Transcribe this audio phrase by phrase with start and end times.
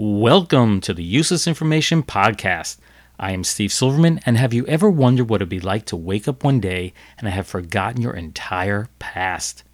[0.00, 2.76] Welcome to the Useless Information Podcast.
[3.18, 6.28] I am Steve Silverman, and have you ever wondered what it'd be like to wake
[6.28, 9.64] up one day and have forgotten your entire past?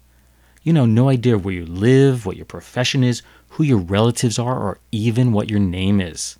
[0.63, 4.59] You know, no idea where you live, what your profession is, who your relatives are,
[4.59, 6.39] or even what your name is.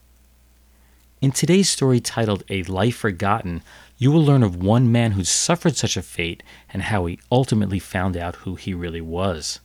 [1.22, 3.62] In today's story titled A Life Forgotten,
[4.00, 6.42] you will learn of one man who suffered such a fate
[6.74, 9.60] and how he ultimately found out who he really was.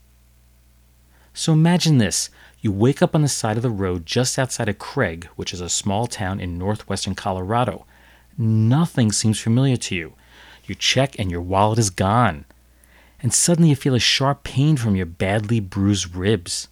[1.32, 2.28] So imagine this
[2.60, 5.60] you wake up on the side of the road just outside of Craig, which is
[5.60, 7.86] a small town in northwestern Colorado.
[8.36, 10.12] Nothing seems familiar to you.
[10.66, 12.44] You check and your wallet is gone.
[13.22, 16.68] And suddenly you feel a sharp pain from your badly bruised ribs.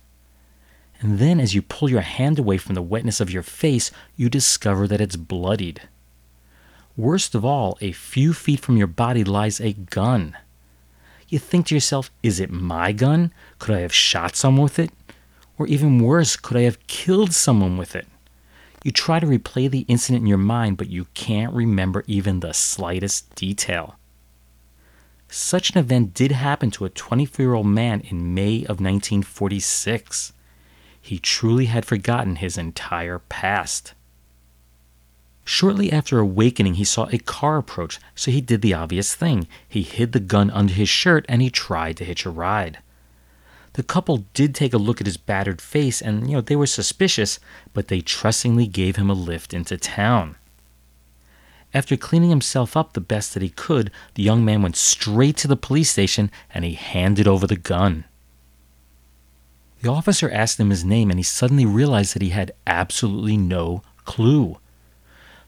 [1.00, 4.28] And then, as you pull your hand away from the wetness of your face, you
[4.28, 5.83] discover that it's bloodied.
[6.97, 10.36] Worst of all, a few feet from your body lies a gun.
[11.28, 13.33] You think to yourself, is it my gun?
[13.58, 14.91] Could I have shot someone with it?
[15.59, 18.06] Or even worse, could I have killed someone with it?
[18.84, 22.55] You try to replay the incident in your mind, but you can't remember even the
[22.55, 23.97] slightest detail.
[25.29, 30.33] Such an event did happen to a 24 year old man in May of 1946.
[31.01, 33.95] He truly had forgotten his entire past.
[35.45, 39.48] Shortly after awakening, he saw a car approach, so he did the obvious thing.
[39.67, 42.79] He hid the gun under his shirt and he tried to hitch a ride.
[43.78, 46.66] The couple did take a look at his battered face and, you know, they were
[46.66, 47.39] suspicious,
[47.72, 50.34] but they trustingly gave him a lift into town.
[51.72, 55.46] After cleaning himself up the best that he could, the young man went straight to
[55.46, 58.05] the police station and he handed over the gun.
[59.83, 63.84] The officer asked him his name and he suddenly realized that he had absolutely no
[64.05, 64.58] clue.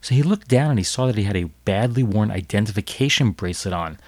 [0.01, 3.75] So he looked down and he saw that he had a badly worn identification bracelet
[3.75, 3.99] on,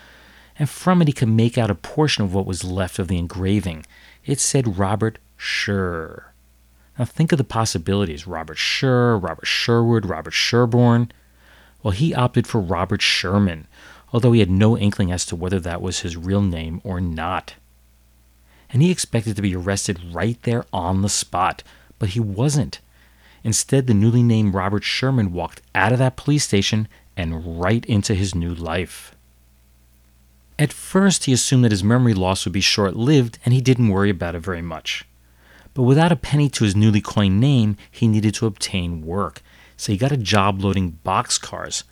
[0.61, 3.19] and from it he could make out a portion of what was left of the
[3.19, 3.85] engraving.
[4.25, 6.25] It said Robert Scher.
[6.99, 11.11] Now think of the possibilities Robert Scher, Robert Sherwood, Robert Sherborne.
[11.83, 13.67] Well, he opted for Robert Sherman,
[14.13, 17.55] although he had no inkling as to whether that was his real name or not.
[18.71, 21.63] And he expected to be arrested right there on the spot,
[21.99, 22.81] but he wasn't.
[23.43, 28.15] Instead, the newly named Robert Sherman walked out of that police station and right into
[28.15, 29.17] his new life.
[30.59, 33.89] At first, he assumed that his memory loss would be short lived, and he didn't
[33.89, 35.05] worry about it very much.
[35.75, 39.43] But without a penny to his newly coined name, he needed to obtain work,
[39.77, 41.85] so he got a job loading boxcars.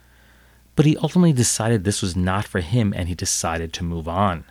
[0.77, 4.45] But he ultimately decided this was not for him, and he decided to move on.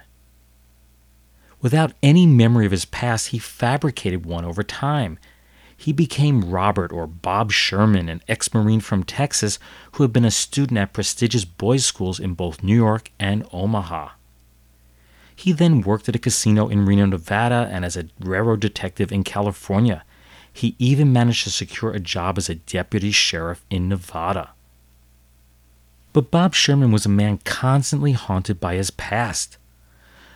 [1.61, 5.19] Without any memory of his past, he fabricated one over time.
[5.79, 9.57] He became Robert or Bob Sherman, an ex Marine from Texas
[9.93, 14.09] who had been a student at prestigious boys' schools in both New York and Omaha.
[15.33, 19.23] He then worked at a casino in Reno, Nevada, and as a railroad detective in
[19.23, 20.03] California.
[20.51, 24.49] He even managed to secure a job as a deputy sheriff in Nevada.
[26.11, 29.57] But Bob Sherman was a man constantly haunted by his past.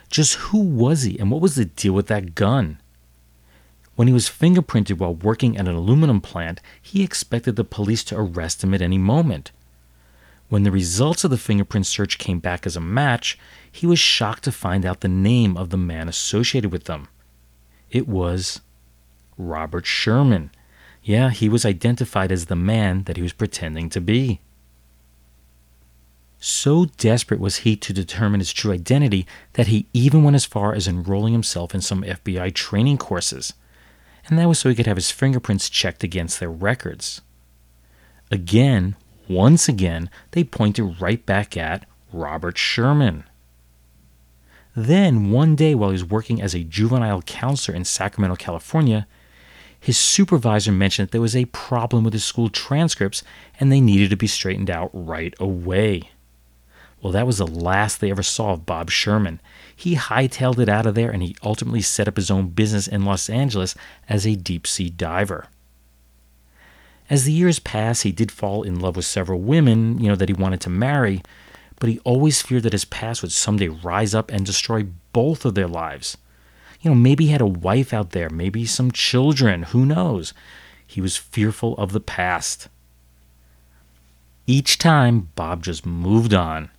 [0.10, 2.80] Just who was he and what was the deal with that gun?
[3.96, 8.18] When he was fingerprinted while working at an aluminum plant, he expected the police to
[8.18, 9.52] arrest him at any moment.
[10.50, 13.38] When the results of the fingerprint search came back as a match,
[13.72, 17.08] he was shocked to find out the name of the man associated with them.
[17.92, 18.62] It was
[19.38, 20.52] Robert Sherman.
[21.04, 24.40] Yeah, he was identified as the man that he was pretending to be.
[26.40, 30.74] So desperate was he to determine his true identity that he even went as far
[30.74, 33.54] as enrolling himself in some FBI training courses
[34.28, 37.22] and that was so he could have his fingerprints checked against their records.
[38.32, 38.96] Again,
[39.28, 43.26] once again, they pointed right back at Robert Sherman.
[44.76, 49.08] Then, one day while he was working as a juvenile counselor in Sacramento, California,
[49.80, 53.22] his supervisor mentioned that there was a problem with his school transcripts
[53.60, 56.10] and they needed to be straightened out right away.
[57.02, 59.42] Well, that was the last they ever saw of Bob Sherman.
[59.76, 63.06] He hightailed it out of there and he ultimately set up his own business in
[63.06, 63.76] Los Angeles
[64.08, 65.48] as a deep sea diver.
[67.10, 70.30] As the years passed, he did fall in love with several women, you know, that
[70.30, 71.22] he wanted to marry,
[71.80, 75.56] but he always feared that his past would someday rise up and destroy both of
[75.56, 76.18] their lives.
[76.82, 80.34] You know, maybe he had a wife out there, maybe some children, who knows?
[80.86, 82.68] He was fearful of the past.
[84.46, 86.70] Each time, Bob just moved on.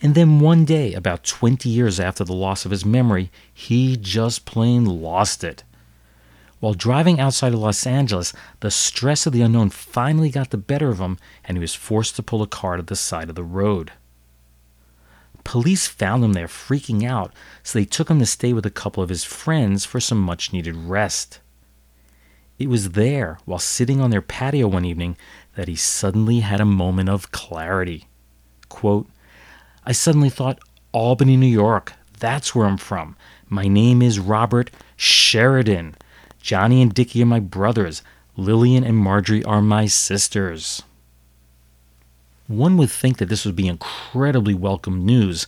[0.00, 4.44] And then one day, about 20 years after the loss of his memory, he just
[4.44, 5.64] plain lost it.
[6.60, 10.88] While driving outside of Los Angeles, the stress of the unknown finally got the better
[10.88, 13.44] of him, and he was forced to pull a car to the side of the
[13.44, 13.92] road.
[15.44, 17.32] Police found him there freaking out,
[17.62, 20.52] so they took him to stay with a couple of his friends for some much
[20.52, 21.40] needed rest.
[22.58, 25.16] It was there, while sitting on their patio one evening,
[25.56, 28.08] that he suddenly had a moment of clarity.
[28.68, 29.08] Quote,
[29.86, 30.58] I suddenly thought,
[30.92, 33.16] Albany, New York, that's where I'm from.
[33.48, 35.94] My name is Robert Sheridan.
[36.40, 38.02] Johnny and Dickie are my brothers.
[38.36, 40.82] Lillian and Marjorie are my sisters.
[42.46, 45.46] One would think that this would be incredibly welcome news,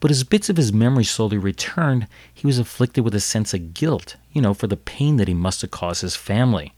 [0.00, 3.74] but as bits of his memory slowly returned, he was afflicted with a sense of
[3.74, 6.72] guilt, you know, for the pain that he must have caused his family.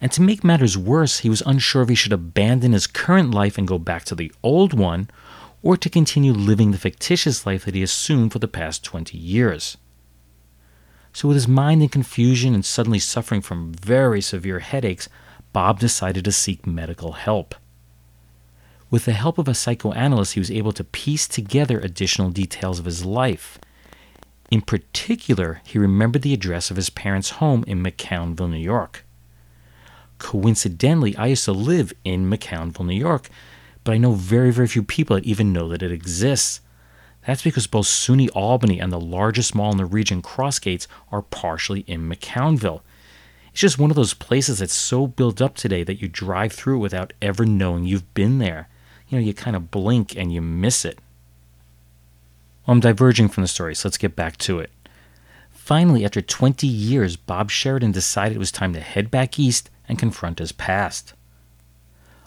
[0.00, 3.56] And to make matters worse, he was unsure if he should abandon his current life
[3.56, 5.08] and go back to the old one,
[5.66, 9.76] or to continue living the fictitious life that he assumed for the past 20 years.
[11.12, 15.08] So, with his mind in confusion and suddenly suffering from very severe headaches,
[15.52, 17.56] Bob decided to seek medical help.
[18.92, 22.84] With the help of a psychoanalyst, he was able to piece together additional details of
[22.84, 23.58] his life.
[24.52, 29.04] In particular, he remembered the address of his parents' home in McKownville, New York.
[30.18, 33.28] Coincidentally, I used to live in McKownville, New York,
[33.86, 36.60] but I know very, very few people that even know that it exists.
[37.26, 41.80] That's because both SUNY Albany and the largest mall in the region, Crossgates, are partially
[41.86, 42.82] in McKownville.
[43.50, 46.78] It's just one of those places that's so built up today that you drive through
[46.78, 48.68] without ever knowing you've been there
[49.08, 50.98] you know, you kind of blink and you miss it.
[52.66, 54.70] Well, I'm diverging from the story, so let's get back to it.
[55.50, 59.98] Finally, after 20 years, Bob Sheridan decided it was time to head back east and
[59.98, 61.14] confront his past.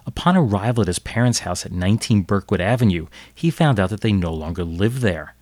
[0.10, 4.12] Upon arrival at his parents' house at 19 Burkwood Avenue, he found out that they
[4.12, 5.36] no longer lived there.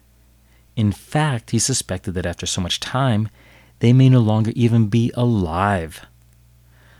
[0.75, 3.29] In fact, he suspected that after so much time,
[3.79, 6.05] they may no longer even be alive.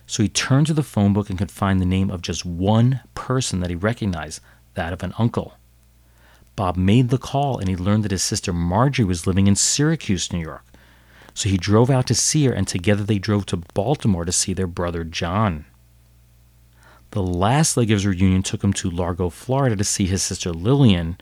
[0.06, 3.02] So he turned to the phone book and could find the name of just one
[3.16, 4.40] person that he recognized,
[4.76, 5.56] that of an uncle.
[6.56, 10.32] Bob made the call and he learned that his sister Marjorie was living in Syracuse,
[10.32, 10.64] New York.
[11.34, 14.54] So he drove out to see her, and together they drove to Baltimore to see
[14.54, 15.66] their brother John.
[17.12, 20.52] The last leg of his reunion took him to Largo, Florida to see his sister
[20.52, 21.18] Lillian,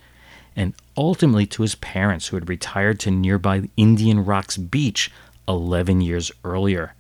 [0.56, 5.12] and ultimately to his parents who had retired to nearby Indian Rocks Beach
[5.48, 6.94] 11 years earlier.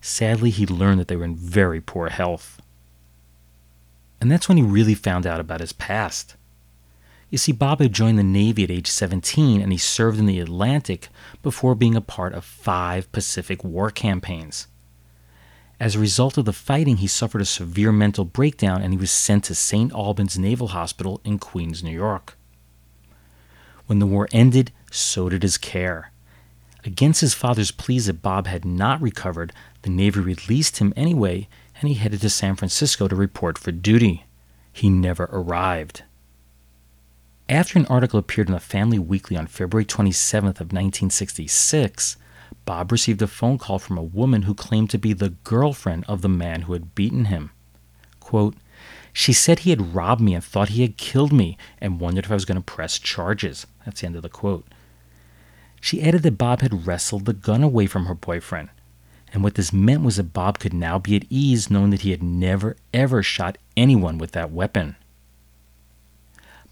[0.00, 2.60] Sadly, he learned that they were in very poor health.
[4.20, 6.36] And that's when he really found out about his past.
[7.28, 10.38] You see, Bob had joined the Navy at age 17 and he served in the
[10.38, 11.08] Atlantic
[11.42, 14.68] before being a part of five Pacific War campaigns.
[15.78, 19.10] As a result of the fighting, he suffered a severe mental breakdown and he was
[19.10, 19.92] sent to St.
[19.92, 22.38] Albans Naval Hospital in Queens, New York.
[23.86, 26.12] When the war ended, so did his care.
[26.84, 29.52] Against his father's pleas that Bob had not recovered,
[29.82, 31.48] the Navy released him anyway,
[31.80, 34.24] and he headed to San Francisco to report for duty.
[34.72, 36.04] He never arrived.
[37.48, 42.16] After an article appeared in the Family Weekly on February 27th of 1966,
[42.64, 46.22] Bob received a phone call from a woman who claimed to be the girlfriend of
[46.22, 47.50] the man who had beaten him.
[48.20, 48.56] Quote,
[49.12, 52.30] she said he had robbed me and thought he had killed me and wondered if
[52.30, 53.66] I was going to press charges.
[53.84, 54.66] That's the end of the quote.
[55.80, 58.68] She added that Bob had wrestled the gun away from her boyfriend
[59.32, 62.10] and what this meant was that Bob could now be at ease knowing that he
[62.10, 64.96] had never, ever shot anyone with that weapon.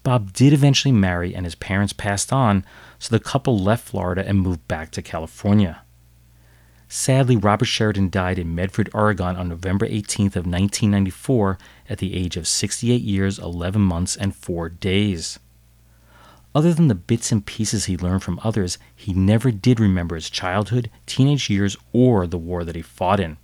[0.05, 2.63] Bob did eventually marry, and his parents passed on,
[2.99, 5.81] so the couple left Florida and moved back to California.
[6.87, 11.57] Sadly, Robert Sheridan died in Medford, Oregon on November 18th of 1994
[11.89, 15.39] at the age of 68 years, 11 months, and 4 days.
[16.53, 20.29] Other than the bits and pieces he learned from others, he never did remember his
[20.29, 23.37] childhood, teenage years, or the war that he fought in.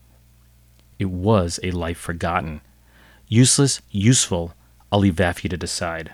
[1.00, 2.62] It was a life forgotten.
[3.28, 4.54] Useless, useful,
[4.92, 6.14] I'll leave that for you to decide.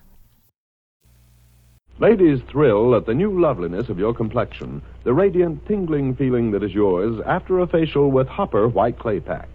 [1.99, 6.73] Ladies thrill at the new loveliness of your complexion, the radiant, tingling feeling that is
[6.73, 9.47] yours after a facial with Hopper White Clay Pack.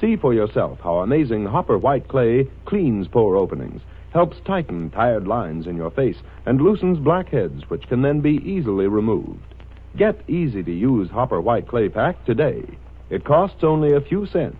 [0.00, 5.66] See for yourself how amazing Hopper White Clay cleans pore openings, helps tighten tired lines
[5.66, 9.54] in your face, and loosens blackheads, which can then be easily removed.
[9.96, 12.62] Get easy to use Hopper White Clay Pack today.
[13.10, 14.56] It costs only a few cents.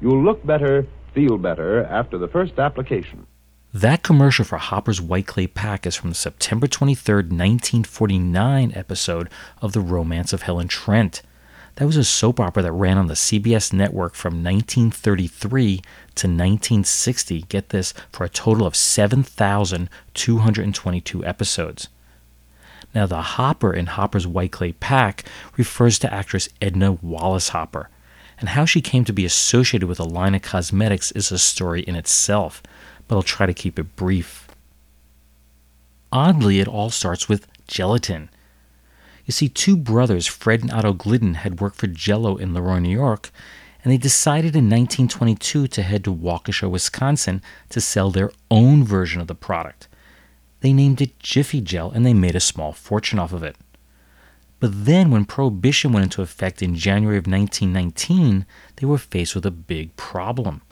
[0.00, 3.26] You'll look better, feel better after the first application.
[3.74, 9.28] That commercial for Hopper's White Clay Pack is from the September 23, 1949 episode
[9.60, 11.22] of The Romance of Helen Trent.
[11.74, 17.42] That was a soap opera that ran on the CBS network from 1933 to 1960.
[17.48, 21.88] Get this, for a total of 7,222 episodes.
[22.94, 25.24] Now, the Hopper in Hopper's White Clay Pack
[25.56, 27.90] refers to actress Edna Wallace Hopper,
[28.38, 31.82] and how she came to be associated with a line of cosmetics is a story
[31.82, 32.62] in itself
[33.08, 34.48] but I'll try to keep it brief.
[36.12, 38.30] Oddly, it all starts with gelatin.
[39.24, 42.78] You see, two brothers, Fred and Otto Glidden, had worked for Jell-O in Le Roy,
[42.78, 43.30] New York,
[43.82, 49.20] and they decided in 1922 to head to Waukesha, Wisconsin to sell their own version
[49.20, 49.88] of the product.
[50.60, 53.56] They named it Jiffy-Jell and they made a small fortune off of it.
[54.60, 58.46] But then, when Prohibition went into effect in January of 1919,
[58.76, 60.62] they were faced with a big problem.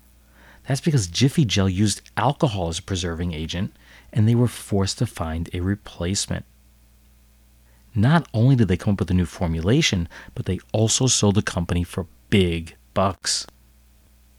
[0.67, 3.75] That's because Jiffy-Jell used alcohol as a preserving agent,
[4.13, 6.45] and they were forced to find a replacement.
[7.95, 11.43] Not only did they come up with a new formulation, but they also sold the
[11.43, 13.47] company for big bucks.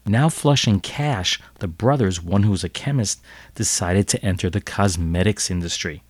[0.05, 3.21] Now flushing cash, the brothers, one who was a chemist,
[3.55, 6.03] decided to enter the cosmetics industry.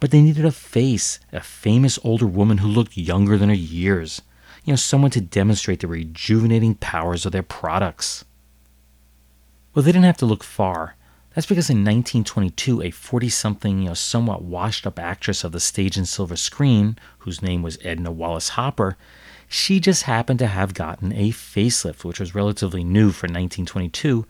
[0.00, 4.20] But they needed a face, a famous older woman who looked younger than her years.
[4.64, 8.24] You know, someone to demonstrate the rejuvenating powers of their products.
[9.74, 10.96] Well, they didn't have to look far.
[11.34, 15.60] That's because in 1922, a 40 something, you know, somewhat washed up actress of the
[15.60, 18.98] stage and silver screen, whose name was Edna Wallace Hopper,
[19.48, 24.26] she just happened to have gotten a facelift, which was relatively new for 1922,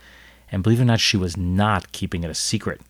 [0.51, 2.81] and believe it or not, she was not keeping it a secret.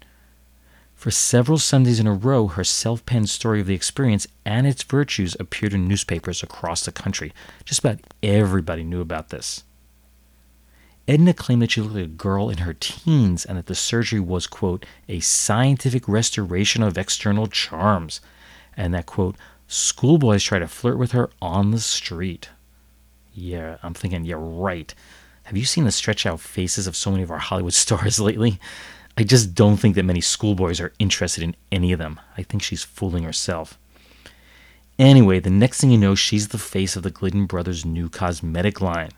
[0.94, 4.82] For several Sundays in a row, her self penned story of the experience and its
[4.82, 7.32] virtues appeared in newspapers across the country.
[7.64, 9.64] Just about everybody knew about this.
[11.12, 14.18] Edna claimed that she looked like a girl in her teens and that the surgery
[14.18, 18.22] was, quote, a scientific restoration of external charms,
[18.78, 19.36] and that, quote,
[19.68, 22.48] schoolboys try to flirt with her on the street.
[23.34, 24.94] Yeah, I'm thinking, yeah, right.
[25.42, 28.58] Have you seen the stretch out faces of so many of our Hollywood stars lately?
[29.18, 32.20] I just don't think that many schoolboys are interested in any of them.
[32.38, 33.78] I think she's fooling herself.
[34.98, 38.80] Anyway, the next thing you know, she's the face of the Glidden Brothers' new cosmetic
[38.80, 39.10] line.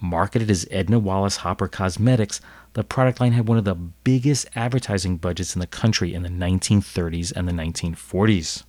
[0.00, 2.40] Marketed as Edna Wallace Hopper Cosmetics,
[2.74, 6.28] the product line had one of the biggest advertising budgets in the country in the
[6.28, 8.62] 1930s and the 1940s.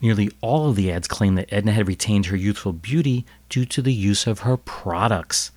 [0.00, 3.82] Nearly all of the ads claimed that Edna had retained her youthful beauty due to
[3.82, 5.50] the use of her products.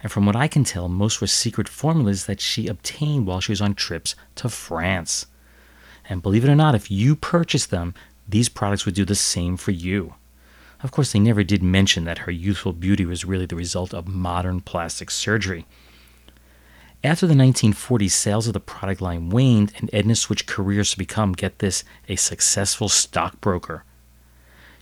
[0.00, 3.52] And from what I can tell, most were secret formulas that she obtained while she
[3.52, 5.26] was on trips to France.
[6.08, 7.94] And believe it or not, if you purchased them,
[8.28, 10.14] these products would do the same for you.
[10.84, 14.06] Of course, they never did mention that her youthful beauty was really the result of
[14.06, 15.64] modern plastic surgery.
[17.02, 21.32] After the 1940s, sales of the product line waned, and Edna switched careers to become,
[21.32, 23.82] get this, a successful stockbroker.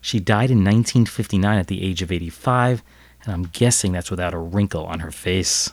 [0.01, 2.83] She died in 1959 at the age of 85,
[3.23, 5.71] and I'm guessing that's without a wrinkle on her face.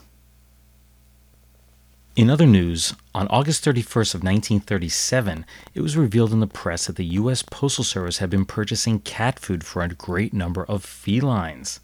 [2.15, 6.95] In other news, on August 31st of 1937, it was revealed in the press that
[6.95, 7.43] the U.S.
[7.43, 11.79] Postal Service had been purchasing cat food for a great number of felines.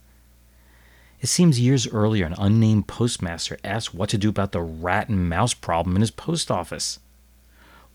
[1.21, 5.29] It seems years earlier, an unnamed postmaster asked what to do about the rat and
[5.29, 6.99] mouse problem in his post office.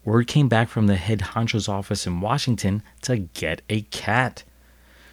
[0.04, 4.44] Word came back from the head honcho's office in Washington to get a cat.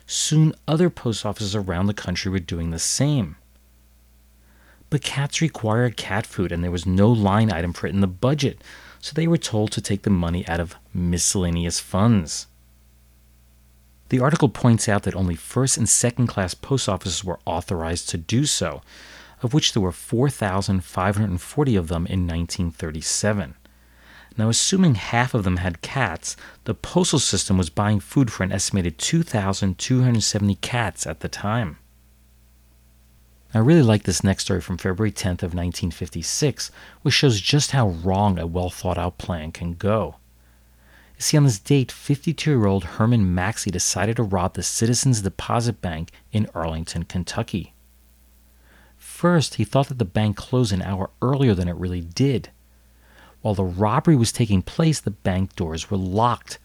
[0.05, 3.35] Soon, other post offices around the country were doing the same.
[4.89, 8.07] But cats required cat food, and there was no line item for it in the
[8.07, 8.63] budget,
[8.99, 12.47] so they were told to take the money out of miscellaneous funds.
[14.09, 18.17] The article points out that only first and second class post offices were authorized to
[18.17, 18.81] do so,
[19.43, 23.55] of which there were 4,540 of them in 1937.
[24.37, 28.51] Now, assuming half of them had cats, the postal system was buying food for an
[28.51, 31.77] estimated 2,270 cats at the time.
[33.53, 36.69] I really like this next story from February 10th of 1956,
[37.01, 40.17] which shows just how wrong a well thought out plan can go.
[41.17, 45.21] You see, on this date, 52 year old Herman Maxey decided to rob the Citizens
[45.21, 47.73] Deposit Bank in Arlington, Kentucky.
[48.97, 52.51] First, he thought that the bank closed an hour earlier than it really did.
[53.41, 56.59] While the robbery was taking place, the bank doors were locked.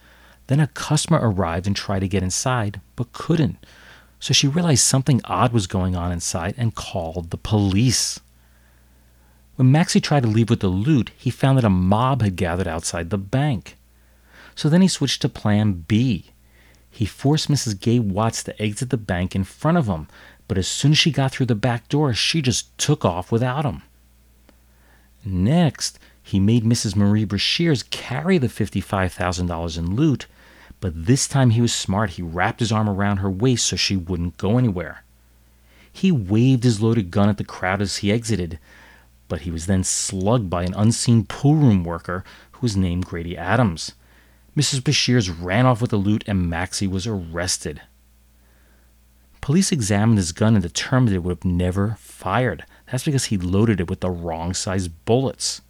[0.49, 3.57] Then a customer arrived and tried to get inside, but couldn't.
[4.23, 8.21] So she realized something odd was going on inside and called the police.
[9.57, 12.69] When Maxey tried to leave with the loot, he found that a mob had gathered
[12.69, 13.77] outside the bank.
[14.55, 16.27] So then he switched to plan B.
[16.89, 17.81] He forced Mrs.
[17.81, 20.07] Gay Watts to exit the bank in front of him,
[20.47, 23.65] but as soon as she got through the back door, she just took off without
[23.65, 23.83] him.
[25.25, 26.95] Next, he made Mrs.
[26.95, 30.27] Marie Brashears carry the $55,000 in loot,
[30.83, 32.11] but this time he was smart.
[32.11, 35.05] He wrapped his arm around her waist so she wouldn't go anywhere.
[35.93, 38.59] He waved his loaded gun at the crowd as he exited,
[39.29, 43.93] but he was then slugged by an unseen poolroom worker who was named Grady Adams.
[44.57, 44.83] Mrs.
[44.83, 47.83] Brashears ran off with the loot and Maxey was arrested.
[49.41, 52.65] Police examined his gun and determined it would have never fired.
[52.91, 55.63] That's because he loaded it with the wrong size bullets.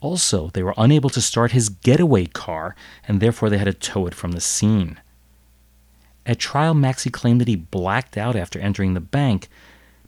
[0.00, 2.74] Also, they were unable to start his getaway car,
[3.06, 4.98] and therefore they had to tow it from the scene.
[6.24, 9.48] At trial, Maxey claimed that he blacked out after entering the bank,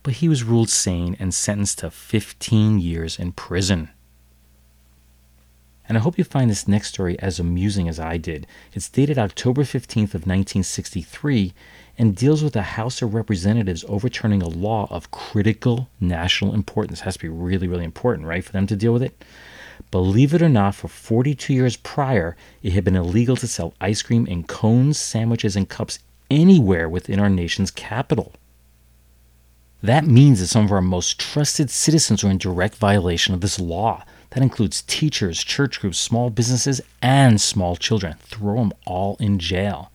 [0.02, 3.90] but he was ruled sane and sentenced to 15 years in prison.
[5.88, 8.46] And I hope you find this next story as amusing as I did.
[8.72, 11.52] It's dated October 15th of 1963
[11.98, 17.00] and deals with the House of Representatives overturning a law of critical national importance.
[17.00, 19.22] It has to be really, really important, right, for them to deal with it?
[19.90, 24.02] Believe it or not, for 42 years prior, it had been illegal to sell ice
[24.02, 25.98] cream in cones, sandwiches, and cups
[26.30, 28.32] anywhere within our nation's capital.
[29.82, 33.60] That means that some of our most trusted citizens are in direct violation of this
[33.60, 34.04] law.
[34.30, 38.16] That includes teachers, church groups, small businesses, and small children.
[38.20, 39.91] Throw them all in jail.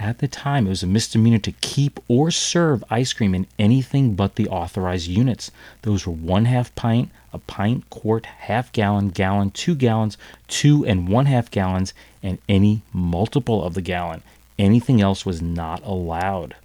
[0.00, 4.14] At the time, it was a misdemeanor to keep or serve ice cream in anything
[4.14, 5.50] but the authorized units.
[5.82, 10.16] Those were one half pint, a pint, quart, half gallon, gallon, two gallons,
[10.48, 14.22] two and one half gallons, and any multiple of the gallon.
[14.58, 16.56] Anything else was not allowed.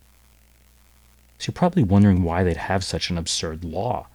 [1.37, 4.07] So you're probably wondering why they'd have such an absurd law.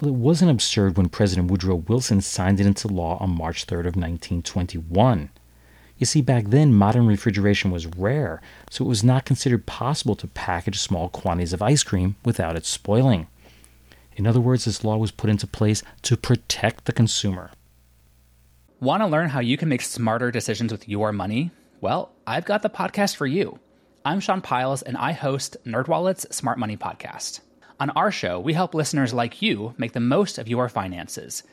[0.00, 3.80] Well, it wasn't absurd when President Woodrow Wilson signed it into law on March 3rd
[3.80, 5.28] of 1921.
[5.98, 10.28] You see, back then, modern refrigeration was rare, so it was not considered possible to
[10.28, 13.26] package small quantities of ice cream without it spoiling.
[14.14, 17.50] In other words, this law was put into place to protect the consumer.
[18.78, 21.50] Want to learn how you can make smarter decisions with your money?
[21.80, 23.58] Well, I've got the podcast for you.
[24.04, 27.40] I'm Sean Pyles, and I host NerdWallet's Smart Money Podcast.
[27.80, 31.42] On our show, we help listeners like you make the most of your finances–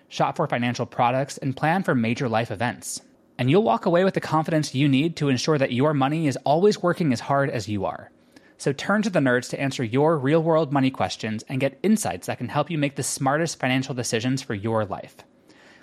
[0.11, 3.01] shop for financial products, and plan for major life events.
[3.39, 6.37] And you'll walk away with the confidence you need to ensure that your money is
[6.43, 8.11] always working as hard as you are.
[8.57, 12.27] So turn to the nerds to answer your real world money questions and get insights
[12.27, 15.15] that can help you make the smartest financial decisions for your life.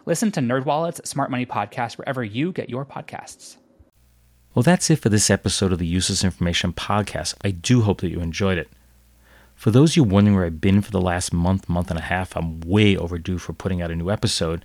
[0.06, 3.56] Listen to NerdWallet's Smart Money Podcast wherever you get your podcasts.
[4.54, 7.34] Well, that's it for this episode of the Useless Information Podcast.
[7.42, 8.68] I do hope that you enjoyed it.
[9.58, 12.02] For those of you wondering where I've been for the last month, month and a
[12.02, 14.64] half, I'm way overdue for putting out a new episode.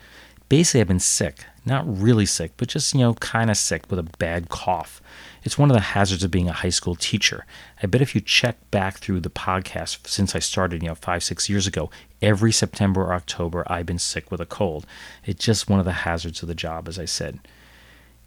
[0.50, 1.46] Basically, I've been sick.
[1.66, 5.02] Not really sick, but just, you know, kind of sick with a bad cough.
[5.42, 7.48] It's one of the hazards of being a high school teacher.
[7.82, 11.24] I bet if you check back through the podcast since I started, you know, five,
[11.24, 11.90] six years ago,
[12.22, 14.86] every September or October, I've been sick with a cold.
[15.26, 17.40] It's just one of the hazards of the job, as I said.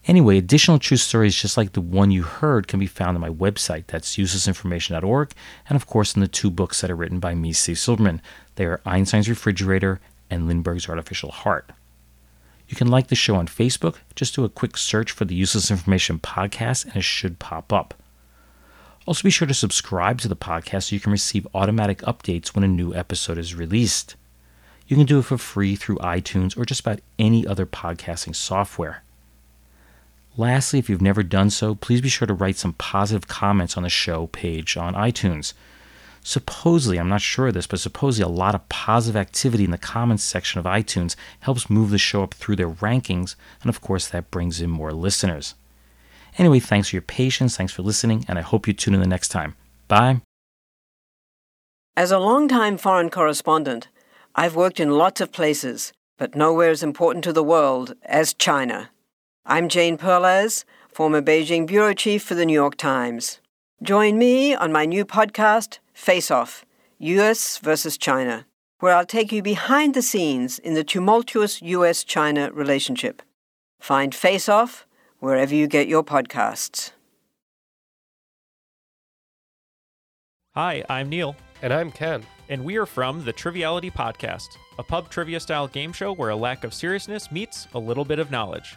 [0.06, 3.28] Anyway, additional true stories just like the one you heard can be found on my
[3.28, 3.88] website.
[3.88, 5.32] That's uselessinformation.org,
[5.68, 8.22] and of course in the two books that are written by me, Steve Silverman.
[8.54, 11.72] They are Einstein's Refrigerator and Lindbergh's Artificial Heart.
[12.68, 13.96] You can like the show on Facebook.
[14.14, 17.94] Just do a quick search for the Useless Information Podcast, and it should pop up.
[19.06, 22.64] Also, be sure to subscribe to the podcast so you can receive automatic updates when
[22.64, 24.16] a new episode is released.
[24.86, 29.02] You can do it for free through iTunes or just about any other podcasting software.
[30.38, 33.84] Lastly, if you've never done so, please be sure to write some positive comments on
[33.84, 35.54] the show page on iTunes.
[36.22, 39.78] Supposedly, I'm not sure of this, but supposedly a lot of positive activity in the
[39.78, 44.08] comments section of iTunes helps move the show up through their rankings, and of course,
[44.08, 45.54] that brings in more listeners.
[46.36, 49.06] Anyway, thanks for your patience, thanks for listening, and I hope you tune in the
[49.06, 49.54] next time.
[49.88, 50.20] Bye.
[51.96, 53.88] As a longtime foreign correspondent,
[54.34, 58.90] I've worked in lots of places, but nowhere as important to the world as China.
[59.48, 63.38] I'm Jane Perlez, former Beijing bureau chief for the New York Times.
[63.80, 66.64] Join me on my new podcast, Face Off
[66.98, 68.46] US versus China,
[68.80, 73.22] where I'll take you behind the scenes in the tumultuous US China relationship.
[73.78, 74.84] Find Face Off
[75.20, 76.90] wherever you get your podcasts.
[80.56, 82.24] Hi, I'm Neil, And I'm Ken.
[82.48, 86.36] and we are from the Triviality Podcast, a pub trivia style game show where a
[86.36, 88.76] lack of seriousness meets a little bit of knowledge.